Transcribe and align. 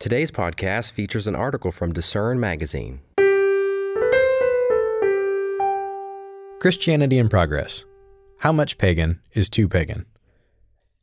Today's 0.00 0.30
podcast 0.30 0.92
features 0.92 1.26
an 1.26 1.36
article 1.36 1.70
from 1.70 1.92
Discern 1.92 2.40
Magazine. 2.40 3.00
Christianity 6.58 7.18
in 7.18 7.28
Progress 7.28 7.84
How 8.38 8.50
much 8.50 8.78
pagan 8.78 9.20
is 9.34 9.50
too 9.50 9.68
pagan? 9.68 10.06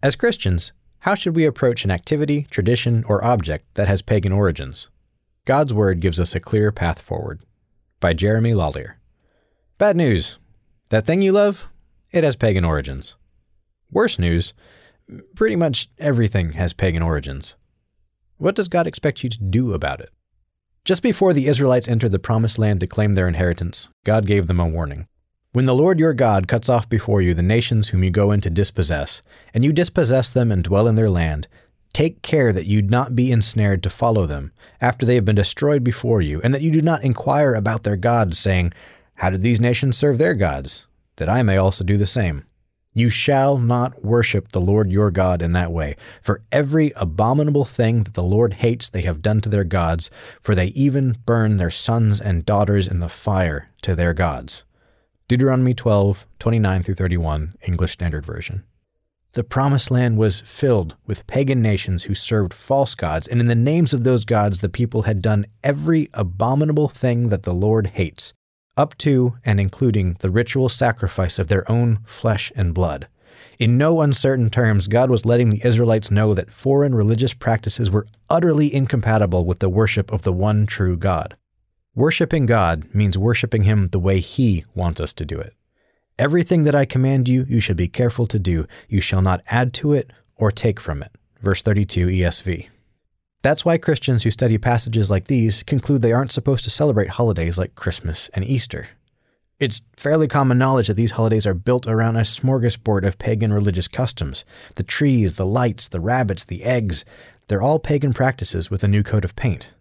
As 0.02 0.16
Christians, 0.16 0.72
how 1.02 1.14
should 1.14 1.36
we 1.36 1.46
approach 1.46 1.86
an 1.86 1.92
activity, 1.92 2.48
tradition, 2.50 3.04
or 3.08 3.24
object 3.24 3.72
that 3.76 3.88
has 3.88 4.02
pagan 4.02 4.32
origins? 4.32 4.90
God's 5.46 5.76
Word 5.76 6.00
gives 6.00 6.20
us 6.20 6.34
a 6.34 6.40
clear 6.40 6.72
path 6.72 7.00
forward. 7.00 7.46
By 8.00 8.14
Jeremy 8.14 8.54
Lallier. 8.54 8.94
Bad 9.78 9.96
news. 9.96 10.40
That 10.90 11.06
thing 11.06 11.22
you 11.22 11.34
love, 11.34 11.68
it 12.12 12.24
has 12.24 12.36
pagan 12.36 12.66
origins. 12.66 13.14
Worse 13.92 14.18
news, 14.18 14.56
pretty 15.36 15.56
much 15.56 15.88
everything 16.00 16.54
has 16.54 16.74
pagan 16.74 17.04
origins. 17.04 17.54
What 18.38 18.54
does 18.54 18.68
God 18.68 18.86
expect 18.86 19.24
you 19.24 19.30
to 19.32 19.44
do 19.44 19.74
about 19.74 20.00
it? 20.00 20.12
Just 20.86 21.02
before 21.02 21.34
the 21.34 21.48
Israelites 21.48 21.88
entered 21.88 22.12
the 22.12 22.20
promised 22.20 22.60
land 22.60 22.80
to 22.82 22.88
claim 22.88 23.14
their 23.14 23.28
inheritance, 23.28 23.90
God 24.04 24.28
gave 24.28 24.46
them 24.46 24.60
a 24.60 24.68
warning. 24.68 25.08
When 25.54 25.66
the 25.66 25.74
Lord 25.74 26.00
your 26.00 26.14
God 26.14 26.48
cuts 26.48 26.70
off 26.70 26.88
before 26.88 27.20
you 27.20 27.34
the 27.34 27.42
nations 27.42 27.90
whom 27.90 28.04
you 28.04 28.12
go 28.12 28.32
in 28.32 28.42
to 28.42 28.52
dispossess, 28.52 29.24
and 29.56 29.66
you 29.66 29.74
dispossess 29.74 30.30
them 30.30 30.52
and 30.52 30.64
dwell 30.64 30.88
in 30.88 30.94
their 30.94 31.10
land, 31.10 31.48
take 31.94 32.22
care 32.22 32.54
that 32.54 32.68
you 32.68 32.84
not 32.84 33.16
be 33.16 33.32
ensnared 33.32 33.82
to 33.82 33.90
follow 33.90 34.28
them 34.28 34.52
after 34.80 35.04
they 35.04 35.16
have 35.16 35.26
been 35.26 35.36
destroyed 35.36 35.84
before 35.84 36.22
you, 36.22 36.40
and 36.44 36.54
that 36.54 36.62
you 36.62 36.70
do 36.70 36.82
not 36.82 37.04
inquire 37.04 37.56
about 37.56 37.84
their 37.84 37.96
gods, 37.96 38.38
saying, 38.38 38.72
How 39.16 39.32
did 39.32 39.42
these 39.42 39.60
nations 39.60 39.98
serve 39.98 40.20
their 40.20 40.36
gods? 40.36 40.86
That 41.16 41.28
I 41.28 41.42
may 41.42 41.58
also 41.58 41.84
do 41.84 41.98
the 41.98 42.06
same. 42.06 42.46
You 42.98 43.10
shall 43.10 43.60
not 43.60 44.04
worship 44.04 44.48
the 44.48 44.60
Lord 44.60 44.92
your 44.92 45.12
God 45.12 45.44
in 45.44 45.52
that 45.52 45.72
way, 45.72 45.98
for 46.20 46.42
every 46.52 46.94
abominable 46.96 47.64
thing 47.64 48.06
that 48.06 48.16
the 48.16 48.24
Lord 48.24 48.54
hates 48.54 48.90
they 48.90 49.04
have 49.04 49.22
done 49.22 49.40
to 49.42 49.50
their 49.50 49.64
gods, 49.64 50.10
for 50.42 50.56
they 50.56 50.70
even 50.70 51.16
burn 51.24 51.58
their 51.58 51.70
sons 51.70 52.20
and 52.20 52.44
daughters 52.44 52.88
in 52.88 52.98
the 52.98 53.08
fire 53.08 53.70
to 53.84 53.96
their 53.96 54.16
gods. 54.16 54.66
Deuteronomy 55.28 55.76
12, 55.76 56.26
29 56.40 56.82
through 56.82 56.96
31, 56.96 57.54
English 57.68 57.92
Standard 57.92 58.26
Version. 58.26 58.64
The 59.34 59.44
Promised 59.44 59.92
Land 59.92 60.18
was 60.18 60.40
filled 60.40 60.96
with 61.06 61.28
pagan 61.28 61.62
nations 61.62 62.06
who 62.06 62.16
served 62.16 62.52
false 62.52 62.96
gods, 62.96 63.28
and 63.28 63.40
in 63.40 63.46
the 63.46 63.54
names 63.54 63.94
of 63.94 64.06
those 64.06 64.26
gods 64.26 64.62
the 64.62 64.70
people 64.70 65.04
had 65.04 65.22
done 65.22 65.46
every 65.64 66.10
abominable 66.16 66.90
thing 66.90 67.30
that 67.30 67.44
the 67.44 67.54
Lord 67.54 67.86
hates 67.94 68.34
up 68.78 68.98
to 69.00 69.36
and 69.44 69.60
including 69.60 70.14
the 70.20 70.30
ritual 70.30 70.70
sacrifice 70.70 71.40
of 71.40 71.48
their 71.48 71.70
own 71.70 72.00
flesh 72.06 72.52
and 72.56 72.74
blood. 72.74 73.08
In 73.60 73.78
no 73.78 74.02
uncertain 74.02 74.50
terms, 74.50 74.88
God 74.88 75.10
was 75.10 75.26
letting 75.26 75.50
the 75.50 75.66
Israelites 75.66 76.12
know 76.12 76.34
that 76.34 76.52
foreign 76.52 76.94
religious 76.94 77.34
practices 77.34 77.90
were 77.90 78.08
utterly 78.30 78.74
incompatible 78.74 79.46
with 79.46 79.60
the 79.60 79.70
worship 79.70 80.12
of 80.12 80.22
the 80.22 80.34
one 80.34 80.68
true 80.68 80.96
God. 80.96 81.36
Worshipping 81.96 82.46
God 82.46 82.94
means 82.94 83.18
worshiping 83.18 83.64
Him 83.64 83.88
the 83.88 84.00
way 84.00 84.20
He 84.20 84.64
wants 84.76 85.02
us 85.02 85.14
to 85.14 85.26
do 85.26 85.40
it. 85.40 85.54
Everything 86.20 86.64
that 86.64 86.76
I 86.76 86.86
command 86.86 87.28
you, 87.28 87.46
you 87.50 87.60
should 87.60 87.78
be 87.78 87.88
careful 87.88 88.28
to 88.28 88.38
do. 88.38 88.68
You 88.88 89.02
shall 89.02 89.22
not 89.22 89.42
add 89.48 89.74
to 89.76 89.94
it 89.94 90.12
or 90.36 90.52
take 90.52 90.80
from 90.80 91.02
it. 91.02 91.12
Verse 91.42 91.64
32 91.64 92.08
ESV. 92.08 92.70
That's 93.44 93.64
why 93.64 93.78
Christians 93.78 94.24
who 94.24 94.32
study 94.32 94.58
passages 94.58 95.10
like 95.10 95.26
these 95.26 95.64
conclude 95.64 96.02
they 96.02 96.12
aren't 96.12 96.32
supposed 96.32 96.64
to 96.64 96.70
celebrate 96.70 97.12
holidays 97.12 97.58
like 97.58 97.76
Christmas 97.76 98.30
and 98.34 98.44
Easter. 98.44 98.88
It's 99.60 99.82
fairly 99.96 100.28
common 100.28 100.58
knowledge 100.58 100.88
that 100.88 100.96
these 100.96 101.12
holidays 101.12 101.48
are 101.48 101.54
built 101.54 101.88
around 101.88 102.16
a 102.16 102.22
smorgasbord 102.22 103.06
of 103.06 103.18
pagan 103.18 103.52
religious 103.52 103.88
customs. 103.88 104.46
The 104.76 104.84
trees, 104.84 105.34
the 105.34 105.46
lights, 105.46 105.88
the 105.88 106.00
rabbits, 106.00 106.44
the 106.44 106.64
eggs, 106.64 107.06
they're 107.48 107.62
all 107.62 107.80
pagan 107.80 108.14
practices 108.14 108.70
with 108.70 108.84
a 108.84 108.88
new 108.88 109.02
coat 109.02 109.26
of 109.26 109.36
paint. 109.36 109.72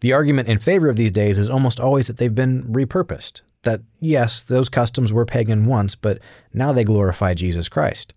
The 0.00 0.12
argument 0.12 0.48
in 0.48 0.58
favor 0.58 0.88
of 0.88 0.96
these 0.96 1.10
days 1.10 1.38
is 1.38 1.48
almost 1.48 1.80
always 1.80 2.06
that 2.06 2.18
they've 2.18 2.34
been 2.34 2.64
repurposed. 2.64 3.40
That, 3.62 3.80
yes, 3.98 4.42
those 4.42 4.68
customs 4.68 5.12
were 5.12 5.24
pagan 5.24 5.64
once, 5.64 5.96
but 5.96 6.18
now 6.52 6.72
they 6.72 6.84
glorify 6.84 7.34
Jesus 7.34 7.68
Christ. 7.68 8.12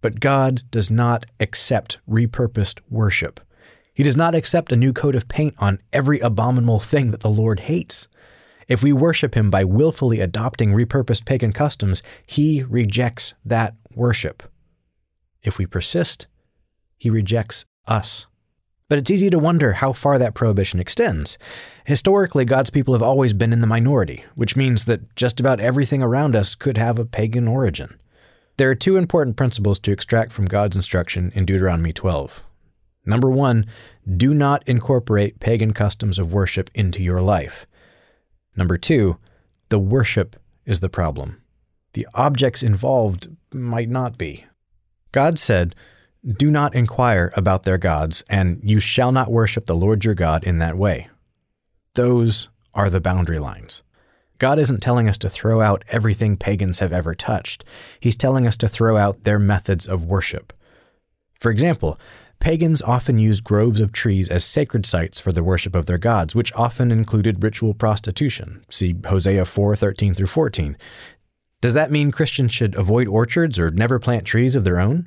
But 0.00 0.18
God 0.18 0.62
does 0.70 0.90
not 0.90 1.26
accept 1.38 1.98
repurposed 2.08 2.80
worship. 2.88 3.38
He 4.00 4.04
does 4.04 4.16
not 4.16 4.34
accept 4.34 4.72
a 4.72 4.76
new 4.76 4.94
coat 4.94 5.14
of 5.14 5.28
paint 5.28 5.56
on 5.58 5.78
every 5.92 6.20
abominable 6.20 6.80
thing 6.80 7.10
that 7.10 7.20
the 7.20 7.28
Lord 7.28 7.60
hates. 7.60 8.08
If 8.66 8.82
we 8.82 8.94
worship 8.94 9.34
him 9.34 9.50
by 9.50 9.62
willfully 9.64 10.20
adopting 10.20 10.72
repurposed 10.72 11.26
pagan 11.26 11.52
customs, 11.52 12.02
he 12.24 12.62
rejects 12.62 13.34
that 13.44 13.74
worship. 13.94 14.42
If 15.42 15.58
we 15.58 15.66
persist, 15.66 16.28
he 16.96 17.10
rejects 17.10 17.66
us. 17.86 18.24
But 18.88 18.98
it's 18.98 19.10
easy 19.10 19.28
to 19.28 19.38
wonder 19.38 19.74
how 19.74 19.92
far 19.92 20.18
that 20.18 20.32
prohibition 20.32 20.80
extends. 20.80 21.36
Historically, 21.84 22.46
God's 22.46 22.70
people 22.70 22.94
have 22.94 23.02
always 23.02 23.34
been 23.34 23.52
in 23.52 23.60
the 23.60 23.66
minority, 23.66 24.24
which 24.34 24.56
means 24.56 24.86
that 24.86 25.14
just 25.14 25.38
about 25.38 25.60
everything 25.60 26.02
around 26.02 26.34
us 26.34 26.54
could 26.54 26.78
have 26.78 26.98
a 26.98 27.04
pagan 27.04 27.46
origin. 27.46 28.00
There 28.56 28.70
are 28.70 28.74
two 28.74 28.96
important 28.96 29.36
principles 29.36 29.78
to 29.80 29.92
extract 29.92 30.32
from 30.32 30.46
God's 30.46 30.76
instruction 30.76 31.32
in 31.34 31.44
Deuteronomy 31.44 31.92
12. 31.92 32.44
Number 33.04 33.30
one, 33.30 33.66
do 34.16 34.34
not 34.34 34.62
incorporate 34.66 35.40
pagan 35.40 35.72
customs 35.72 36.18
of 36.18 36.32
worship 36.32 36.70
into 36.74 37.02
your 37.02 37.22
life. 37.22 37.66
Number 38.56 38.76
two, 38.76 39.16
the 39.68 39.78
worship 39.78 40.36
is 40.66 40.80
the 40.80 40.88
problem. 40.88 41.42
The 41.92 42.06
objects 42.14 42.62
involved 42.62 43.28
might 43.52 43.88
not 43.88 44.18
be. 44.18 44.44
God 45.12 45.38
said, 45.38 45.74
Do 46.36 46.50
not 46.50 46.74
inquire 46.74 47.32
about 47.36 47.64
their 47.64 47.78
gods, 47.78 48.22
and 48.28 48.60
you 48.62 48.80
shall 48.80 49.12
not 49.12 49.32
worship 49.32 49.66
the 49.66 49.74
Lord 49.74 50.04
your 50.04 50.14
God 50.14 50.44
in 50.44 50.58
that 50.58 50.76
way. 50.76 51.08
Those 51.94 52.48
are 52.74 52.90
the 52.90 53.00
boundary 53.00 53.38
lines. 53.38 53.82
God 54.38 54.58
isn't 54.58 54.80
telling 54.80 55.08
us 55.08 55.18
to 55.18 55.28
throw 55.28 55.60
out 55.60 55.84
everything 55.88 56.36
pagans 56.36 56.78
have 56.78 56.92
ever 56.92 57.14
touched. 57.14 57.64
He's 57.98 58.16
telling 58.16 58.46
us 58.46 58.56
to 58.58 58.68
throw 58.68 58.96
out 58.96 59.24
their 59.24 59.38
methods 59.38 59.86
of 59.86 60.04
worship. 60.04 60.52
For 61.38 61.50
example, 61.50 61.98
Pagans 62.40 62.80
often 62.80 63.18
used 63.18 63.44
groves 63.44 63.80
of 63.80 63.92
trees 63.92 64.30
as 64.30 64.44
sacred 64.44 64.86
sites 64.86 65.20
for 65.20 65.30
the 65.30 65.44
worship 65.44 65.74
of 65.74 65.84
their 65.84 65.98
gods, 65.98 66.34
which 66.34 66.54
often 66.54 66.90
included 66.90 67.42
ritual 67.42 67.74
prostitution. 67.74 68.64
See 68.70 68.96
Hosea 69.06 69.44
4 69.44 69.76
13 69.76 70.14
through 70.14 70.26
14. 70.26 70.76
Does 71.60 71.74
that 71.74 71.90
mean 71.90 72.10
Christians 72.10 72.52
should 72.52 72.74
avoid 72.74 73.06
orchards 73.06 73.58
or 73.58 73.70
never 73.70 73.98
plant 73.98 74.24
trees 74.24 74.56
of 74.56 74.64
their 74.64 74.80
own? 74.80 75.06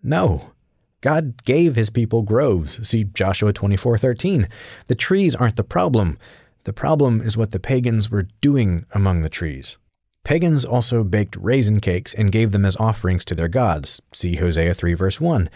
No. 0.00 0.52
God 1.00 1.44
gave 1.44 1.74
his 1.74 1.90
people 1.90 2.22
groves. 2.22 2.86
See 2.88 3.02
Joshua 3.02 3.52
24:13. 3.52 4.46
The 4.86 4.94
trees 4.94 5.34
aren't 5.34 5.56
the 5.56 5.64
problem. 5.64 6.18
The 6.64 6.72
problem 6.72 7.20
is 7.20 7.36
what 7.36 7.50
the 7.50 7.58
pagans 7.58 8.10
were 8.10 8.28
doing 8.40 8.86
among 8.92 9.22
the 9.22 9.28
trees. 9.28 9.76
Pagans 10.22 10.64
also 10.64 11.02
baked 11.02 11.34
raisin 11.36 11.80
cakes 11.80 12.14
and 12.14 12.30
gave 12.30 12.52
them 12.52 12.64
as 12.64 12.76
offerings 12.76 13.24
to 13.24 13.34
their 13.34 13.48
gods. 13.48 14.00
See 14.12 14.36
Hosea 14.36 14.74
3 14.74 14.94
verse 14.94 15.20
1. 15.20 15.50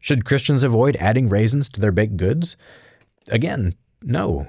Should 0.00 0.24
Christians 0.24 0.64
avoid 0.64 0.96
adding 0.96 1.28
raisins 1.28 1.68
to 1.70 1.80
their 1.80 1.92
baked 1.92 2.16
goods? 2.16 2.56
Again, 3.28 3.74
no. 4.02 4.48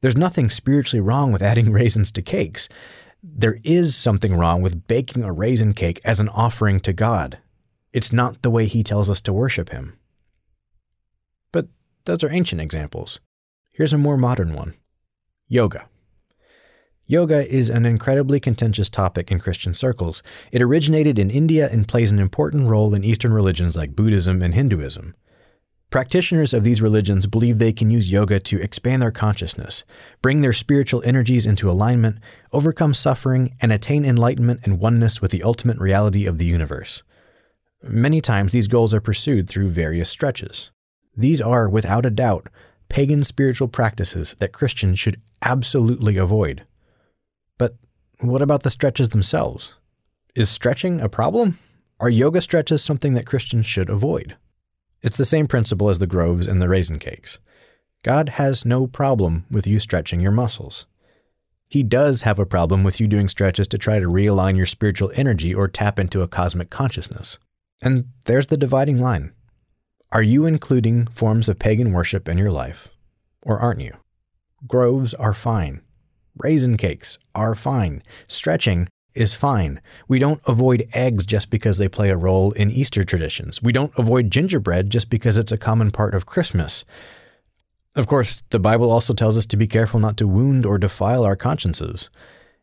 There's 0.00 0.16
nothing 0.16 0.50
spiritually 0.50 1.00
wrong 1.00 1.32
with 1.32 1.42
adding 1.42 1.72
raisins 1.72 2.12
to 2.12 2.22
cakes. 2.22 2.68
There 3.22 3.58
is 3.64 3.96
something 3.96 4.36
wrong 4.36 4.62
with 4.62 4.86
baking 4.86 5.24
a 5.24 5.32
raisin 5.32 5.74
cake 5.74 6.00
as 6.04 6.20
an 6.20 6.28
offering 6.28 6.80
to 6.80 6.92
God. 6.92 7.38
It's 7.92 8.12
not 8.12 8.42
the 8.42 8.50
way 8.50 8.66
He 8.66 8.84
tells 8.84 9.10
us 9.10 9.20
to 9.22 9.32
worship 9.32 9.70
Him. 9.70 9.98
But 11.50 11.66
those 12.04 12.22
are 12.22 12.30
ancient 12.30 12.60
examples. 12.60 13.20
Here's 13.72 13.92
a 13.92 13.98
more 13.98 14.16
modern 14.16 14.54
one 14.54 14.74
yoga. 15.48 15.88
Yoga 17.10 17.50
is 17.50 17.70
an 17.70 17.86
incredibly 17.86 18.38
contentious 18.38 18.90
topic 18.90 19.32
in 19.32 19.38
Christian 19.38 19.72
circles. 19.72 20.22
It 20.52 20.60
originated 20.60 21.18
in 21.18 21.30
India 21.30 21.66
and 21.72 21.88
plays 21.88 22.10
an 22.10 22.18
important 22.18 22.68
role 22.68 22.94
in 22.94 23.02
Eastern 23.02 23.32
religions 23.32 23.78
like 23.78 23.96
Buddhism 23.96 24.42
and 24.42 24.52
Hinduism. 24.52 25.14
Practitioners 25.88 26.52
of 26.52 26.64
these 26.64 26.82
religions 26.82 27.26
believe 27.26 27.58
they 27.58 27.72
can 27.72 27.88
use 27.88 28.12
yoga 28.12 28.38
to 28.40 28.60
expand 28.60 29.00
their 29.00 29.10
consciousness, 29.10 29.84
bring 30.20 30.42
their 30.42 30.52
spiritual 30.52 31.02
energies 31.02 31.46
into 31.46 31.70
alignment, 31.70 32.18
overcome 32.52 32.92
suffering, 32.92 33.56
and 33.62 33.72
attain 33.72 34.04
enlightenment 34.04 34.60
and 34.64 34.78
oneness 34.78 35.22
with 35.22 35.30
the 35.30 35.42
ultimate 35.42 35.78
reality 35.78 36.26
of 36.26 36.36
the 36.36 36.44
universe. 36.44 37.02
Many 37.82 38.20
times 38.20 38.52
these 38.52 38.68
goals 38.68 38.92
are 38.92 39.00
pursued 39.00 39.48
through 39.48 39.70
various 39.70 40.10
stretches. 40.10 40.70
These 41.16 41.40
are, 41.40 41.70
without 41.70 42.04
a 42.04 42.10
doubt, 42.10 42.50
pagan 42.90 43.24
spiritual 43.24 43.68
practices 43.68 44.36
that 44.40 44.52
Christians 44.52 44.98
should 44.98 45.22
absolutely 45.40 46.18
avoid. 46.18 46.66
But 47.58 47.76
what 48.20 48.42
about 48.42 48.62
the 48.62 48.70
stretches 48.70 49.10
themselves? 49.10 49.74
Is 50.34 50.48
stretching 50.48 51.00
a 51.00 51.08
problem? 51.08 51.58
Are 52.00 52.08
yoga 52.08 52.40
stretches 52.40 52.82
something 52.82 53.14
that 53.14 53.26
Christians 53.26 53.66
should 53.66 53.90
avoid? 53.90 54.36
It's 55.02 55.16
the 55.16 55.24
same 55.24 55.46
principle 55.46 55.88
as 55.88 55.98
the 55.98 56.06
groves 56.06 56.46
and 56.46 56.62
the 56.62 56.68
raisin 56.68 56.98
cakes. 56.98 57.38
God 58.04 58.30
has 58.30 58.64
no 58.64 58.86
problem 58.86 59.44
with 59.50 59.66
you 59.66 59.80
stretching 59.80 60.20
your 60.20 60.32
muscles. 60.32 60.86
He 61.68 61.82
does 61.82 62.22
have 62.22 62.38
a 62.38 62.46
problem 62.46 62.84
with 62.84 63.00
you 63.00 63.06
doing 63.06 63.28
stretches 63.28 63.68
to 63.68 63.78
try 63.78 63.98
to 63.98 64.06
realign 64.06 64.56
your 64.56 64.66
spiritual 64.66 65.12
energy 65.14 65.52
or 65.54 65.68
tap 65.68 65.98
into 65.98 66.22
a 66.22 66.28
cosmic 66.28 66.70
consciousness. 66.70 67.38
And 67.82 68.06
there's 68.24 68.46
the 68.46 68.56
dividing 68.56 69.00
line. 69.00 69.32
Are 70.10 70.22
you 70.22 70.46
including 70.46 71.06
forms 71.08 71.48
of 71.48 71.58
pagan 71.58 71.92
worship 71.92 72.28
in 72.28 72.38
your 72.38 72.50
life, 72.50 72.88
or 73.42 73.58
aren't 73.58 73.80
you? 73.80 73.94
Groves 74.66 75.12
are 75.14 75.34
fine. 75.34 75.82
Raisin 76.38 76.76
cakes 76.76 77.18
are 77.34 77.54
fine. 77.54 78.02
Stretching 78.26 78.88
is 79.14 79.34
fine. 79.34 79.80
We 80.06 80.18
don't 80.18 80.40
avoid 80.46 80.88
eggs 80.92 81.26
just 81.26 81.50
because 81.50 81.78
they 81.78 81.88
play 81.88 82.10
a 82.10 82.16
role 82.16 82.52
in 82.52 82.70
Easter 82.70 83.04
traditions. 83.04 83.62
We 83.62 83.72
don't 83.72 83.92
avoid 83.98 84.30
gingerbread 84.30 84.90
just 84.90 85.10
because 85.10 85.38
it's 85.38 85.52
a 85.52 85.58
common 85.58 85.90
part 85.90 86.14
of 86.14 86.26
Christmas. 86.26 86.84
Of 87.96 88.06
course, 88.06 88.42
the 88.50 88.60
Bible 88.60 88.92
also 88.92 89.12
tells 89.12 89.36
us 89.36 89.46
to 89.46 89.56
be 89.56 89.66
careful 89.66 89.98
not 89.98 90.16
to 90.18 90.28
wound 90.28 90.64
or 90.64 90.78
defile 90.78 91.24
our 91.24 91.34
consciences. 91.36 92.10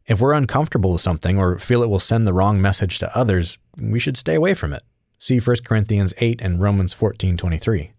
If 0.08 0.22
we're 0.22 0.34
uncomfortable 0.34 0.94
with 0.94 1.02
something 1.02 1.38
or 1.38 1.58
feel 1.58 1.84
it 1.84 1.90
will 1.90 2.00
send 2.00 2.26
the 2.26 2.34
wrong 2.34 2.62
message 2.62 3.00
to 3.00 3.18
others, 3.18 3.58
we 3.78 4.00
should 4.00 4.18
stay 4.18 4.36
away 4.36 4.54
from 4.54 4.72
it. 4.72 4.84
See 5.20 5.40
1 5.40 5.58
Corinthians 5.66 6.14
8 6.20 6.42
and 6.42 6.62
Romans 6.62 6.94
14:23. 6.94 7.92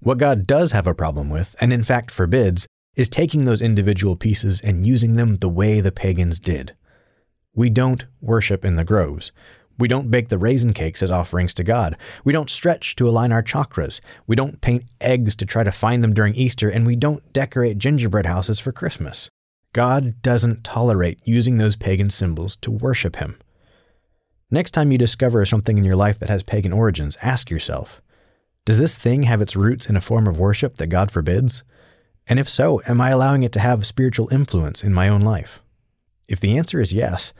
What 0.00 0.18
God 0.18 0.46
does 0.46 0.72
have 0.72 0.86
a 0.86 0.94
problem 0.94 1.30
with, 1.30 1.54
and 1.60 1.72
in 1.72 1.84
fact 1.84 2.10
forbids, 2.10 2.66
is 2.96 3.08
taking 3.08 3.44
those 3.44 3.62
individual 3.62 4.16
pieces 4.16 4.60
and 4.60 4.86
using 4.86 5.14
them 5.14 5.36
the 5.36 5.48
way 5.48 5.80
the 5.80 5.92
pagans 5.92 6.38
did. 6.38 6.74
We 7.54 7.70
don't 7.70 8.04
worship 8.20 8.64
in 8.64 8.76
the 8.76 8.84
groves. 8.84 9.32
We 9.78 9.88
don't 9.88 10.10
bake 10.10 10.28
the 10.28 10.38
raisin 10.38 10.72
cakes 10.72 11.02
as 11.02 11.10
offerings 11.10 11.52
to 11.54 11.64
God. 11.64 11.96
We 12.24 12.32
don't 12.32 12.50
stretch 12.50 12.94
to 12.96 13.08
align 13.08 13.32
our 13.32 13.42
chakras. 13.42 14.00
We 14.26 14.36
don't 14.36 14.60
paint 14.60 14.84
eggs 15.00 15.34
to 15.36 15.46
try 15.46 15.64
to 15.64 15.72
find 15.72 16.02
them 16.02 16.14
during 16.14 16.34
Easter, 16.34 16.68
and 16.68 16.86
we 16.86 16.94
don't 16.94 17.32
decorate 17.32 17.78
gingerbread 17.78 18.26
houses 18.26 18.60
for 18.60 18.70
Christmas. 18.70 19.28
God 19.72 20.22
doesn't 20.22 20.62
tolerate 20.62 21.20
using 21.24 21.58
those 21.58 21.74
pagan 21.74 22.08
symbols 22.08 22.54
to 22.58 22.70
worship 22.70 23.16
Him. 23.16 23.40
Next 24.48 24.70
time 24.70 24.92
you 24.92 24.98
discover 24.98 25.44
something 25.44 25.76
in 25.76 25.84
your 25.84 25.96
life 25.96 26.20
that 26.20 26.28
has 26.28 26.44
pagan 26.44 26.72
origins, 26.72 27.18
ask 27.20 27.50
yourself 27.50 28.00
Does 28.64 28.78
this 28.78 28.96
thing 28.96 29.24
have 29.24 29.42
its 29.42 29.56
roots 29.56 29.86
in 29.86 29.96
a 29.96 30.00
form 30.00 30.28
of 30.28 30.38
worship 30.38 30.76
that 30.76 30.86
God 30.86 31.10
forbids? 31.10 31.64
And 32.26 32.38
if 32.38 32.48
so, 32.48 32.80
am 32.86 33.00
I 33.00 33.10
allowing 33.10 33.42
it 33.42 33.52
to 33.52 33.60
have 33.60 33.86
spiritual 33.86 34.32
influence 34.32 34.82
in 34.82 34.94
my 34.94 35.08
own 35.08 35.20
life? 35.20 35.60
If 36.28 36.40
the 36.40 36.56
answer 36.56 36.80
is 36.80 36.92
yes, 36.92 37.32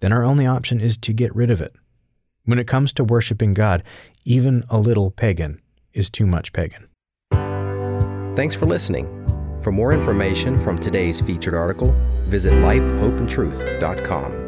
then 0.00 0.12
our 0.12 0.24
only 0.24 0.46
option 0.46 0.80
is 0.80 0.96
to 0.98 1.12
get 1.12 1.34
rid 1.34 1.50
of 1.50 1.60
it. 1.60 1.74
When 2.44 2.58
it 2.58 2.66
comes 2.66 2.92
to 2.94 3.04
worshiping 3.04 3.54
God, 3.54 3.82
even 4.24 4.64
a 4.68 4.78
little 4.78 5.10
pagan 5.10 5.60
is 5.92 6.10
too 6.10 6.26
much 6.26 6.52
pagan. 6.52 6.88
Thanks 8.36 8.54
for 8.54 8.66
listening. 8.66 9.06
For 9.62 9.70
more 9.72 9.92
information 9.92 10.58
from 10.58 10.78
today's 10.78 11.20
featured 11.20 11.54
article, 11.54 11.92
visit 12.28 12.52
lifehopeandtruth.com. 12.54 14.43